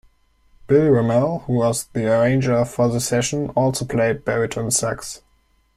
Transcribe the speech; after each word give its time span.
Bill 0.65 0.89
Ramall, 0.91 1.43
who 1.43 1.53
was 1.57 1.83
the 1.93 2.11
arranger 2.11 2.65
for 2.65 2.87
the 2.89 2.99
session, 2.99 3.49
also 3.49 3.85
played 3.85 4.25
baritone 4.25 4.71
sax. 4.71 5.21